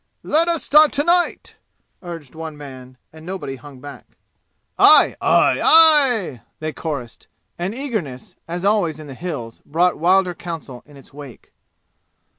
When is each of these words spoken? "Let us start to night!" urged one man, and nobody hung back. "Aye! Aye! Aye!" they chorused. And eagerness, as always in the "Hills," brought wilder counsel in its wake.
"Let 0.23 0.47
us 0.47 0.63
start 0.63 0.91
to 0.93 1.03
night!" 1.03 1.57
urged 2.01 2.33
one 2.33 2.57
man, 2.57 2.97
and 3.13 3.23
nobody 3.23 3.55
hung 3.57 3.79
back. 3.79 4.17
"Aye! 4.79 5.15
Aye! 5.21 5.59
Aye!" 5.63 6.41
they 6.59 6.73
chorused. 6.73 7.27
And 7.59 7.75
eagerness, 7.75 8.35
as 8.47 8.65
always 8.65 8.99
in 8.99 9.05
the 9.05 9.13
"Hills," 9.13 9.61
brought 9.63 9.99
wilder 9.99 10.33
counsel 10.33 10.81
in 10.87 10.97
its 10.97 11.13
wake. 11.13 11.53